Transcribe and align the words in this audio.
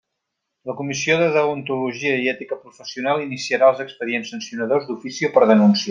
La 0.69 0.73
Comissió 0.77 1.17
de 1.19 1.27
Deontologia 1.35 2.15
i 2.23 2.27
Ètica 2.33 2.59
Professional 2.63 3.23
iniciarà 3.27 3.71
els 3.75 3.85
expedients 3.87 4.33
sancionadors 4.37 4.91
d'ofici 4.91 5.31
o 5.31 5.33
per 5.39 5.49
denúncia. 5.55 5.79